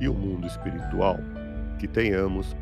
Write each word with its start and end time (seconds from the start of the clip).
e 0.00 0.08
o 0.08 0.14
mundo 0.14 0.46
espiritual. 0.46 1.18
Que 1.78 1.86
tenhamos, 1.86 2.56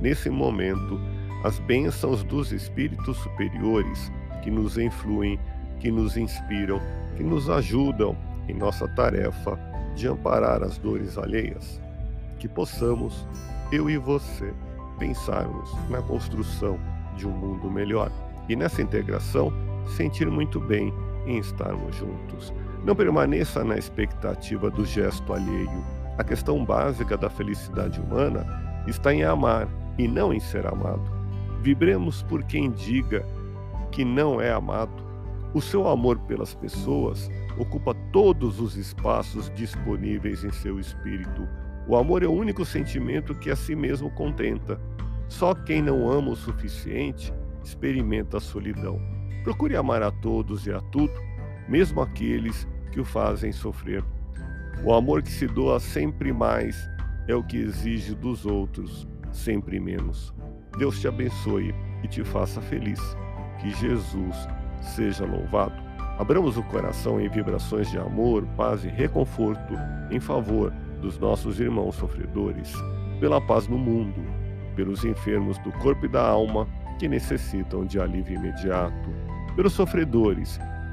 nesse 0.00 0.30
momento, 0.30 1.00
as 1.44 1.58
bênçãos 1.60 2.22
dos 2.24 2.52
espíritos 2.52 3.16
superiores 3.18 4.10
que 4.42 4.50
nos 4.50 4.78
influem, 4.78 5.38
que 5.80 5.90
nos 5.90 6.16
inspiram, 6.16 6.80
que 7.16 7.22
nos 7.22 7.50
ajudam 7.50 8.16
em 8.48 8.54
nossa 8.54 8.88
tarefa 8.88 9.58
de 9.94 10.08
amparar 10.08 10.62
as 10.62 10.78
dores 10.78 11.16
alheias. 11.18 11.80
Que 12.38 12.48
possamos, 12.48 13.26
eu 13.70 13.88
e 13.88 13.96
você, 13.96 14.52
pensarmos 14.98 15.70
na 15.88 16.00
construção 16.02 16.78
de 17.16 17.26
um 17.26 17.30
mundo 17.30 17.70
melhor 17.70 18.10
e 18.48 18.56
nessa 18.56 18.82
integração 18.82 19.52
sentir 19.96 20.30
muito 20.30 20.60
bem 20.60 20.92
em 21.26 21.38
estarmos 21.38 21.96
juntos. 21.96 22.52
Não 22.84 22.94
permaneça 22.94 23.64
na 23.64 23.76
expectativa 23.76 24.70
do 24.70 24.84
gesto 24.84 25.32
alheio. 25.32 25.84
A 26.16 26.22
questão 26.22 26.64
básica 26.64 27.16
da 27.16 27.28
felicidade 27.28 28.00
humana 28.00 28.46
está 28.86 29.12
em 29.12 29.24
amar 29.24 29.68
e 29.98 30.06
não 30.06 30.32
em 30.32 30.38
ser 30.38 30.66
amado. 30.66 31.02
Vibremos 31.60 32.22
por 32.22 32.44
quem 32.44 32.70
diga 32.70 33.26
que 33.90 34.04
não 34.04 34.40
é 34.40 34.52
amado. 34.52 35.02
O 35.52 35.60
seu 35.60 35.88
amor 35.88 36.18
pelas 36.20 36.54
pessoas 36.54 37.28
ocupa 37.58 37.94
todos 38.12 38.60
os 38.60 38.76
espaços 38.76 39.50
disponíveis 39.54 40.44
em 40.44 40.52
seu 40.52 40.78
espírito. 40.78 41.48
O 41.88 41.96
amor 41.96 42.22
é 42.22 42.26
o 42.26 42.32
único 42.32 42.64
sentimento 42.64 43.34
que 43.34 43.50
a 43.50 43.56
si 43.56 43.74
mesmo 43.74 44.10
contenta. 44.10 44.80
Só 45.28 45.54
quem 45.54 45.82
não 45.82 46.08
ama 46.08 46.30
o 46.30 46.36
suficiente 46.36 47.32
experimenta 47.64 48.36
a 48.36 48.40
solidão. 48.40 49.00
Procure 49.42 49.76
amar 49.76 50.02
a 50.02 50.10
todos 50.10 50.66
e 50.66 50.72
a 50.72 50.80
tudo, 50.80 51.14
mesmo 51.68 52.00
aqueles 52.00 52.68
que 52.92 53.00
o 53.00 53.04
fazem 53.04 53.50
sofrer. 53.50 54.04
O 54.82 54.92
amor 54.92 55.22
que 55.22 55.30
se 55.30 55.46
doa 55.46 55.78
sempre 55.78 56.32
mais 56.32 56.88
é 57.28 57.34
o 57.34 57.42
que 57.42 57.56
exige 57.56 58.14
dos 58.14 58.44
outros 58.44 59.06
sempre 59.32 59.78
menos. 59.80 60.34
Deus 60.78 61.00
te 61.00 61.08
abençoe 61.08 61.74
e 62.02 62.08
te 62.08 62.24
faça 62.24 62.60
feliz. 62.60 63.00
Que 63.60 63.70
Jesus 63.70 64.48
seja 64.82 65.24
louvado. 65.24 65.74
Abramos 66.18 66.56
o 66.56 66.62
coração 66.64 67.20
em 67.20 67.28
vibrações 67.28 67.90
de 67.90 67.98
amor, 67.98 68.46
paz 68.56 68.84
e 68.84 68.88
reconforto 68.88 69.74
em 70.10 70.20
favor 70.20 70.72
dos 71.00 71.18
nossos 71.18 71.58
irmãos 71.58 71.96
sofredores, 71.96 72.72
pela 73.20 73.40
paz 73.40 73.66
no 73.66 73.78
mundo, 73.78 74.22
pelos 74.76 75.04
enfermos 75.04 75.58
do 75.58 75.72
corpo 75.72 76.06
e 76.06 76.08
da 76.08 76.26
alma 76.26 76.68
que 76.98 77.08
necessitam 77.08 77.84
de 77.84 77.98
alívio 77.98 78.36
imediato, 78.36 79.10
pelos 79.56 79.72
sofredores 79.72 80.58